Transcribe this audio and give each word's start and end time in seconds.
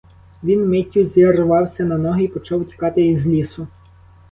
Він 0.43 0.69
миттю 0.69 1.03
зірвався 1.05 1.83
на 1.83 1.97
ноги 1.97 2.23
й 2.23 2.27
почав 2.27 2.61
утікати 2.61 3.07
із 3.07 3.27
лісу. 3.27 3.67